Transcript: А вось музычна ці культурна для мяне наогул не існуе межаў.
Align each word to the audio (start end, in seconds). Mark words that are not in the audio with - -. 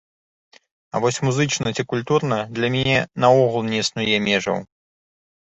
А 0.93 1.01
вось 1.03 1.19
музычна 1.27 1.73
ці 1.77 1.85
культурна 1.91 2.39
для 2.57 2.67
мяне 2.77 2.97
наогул 3.27 3.61
не 3.69 3.77
існуе 3.83 4.17
межаў. 4.27 4.57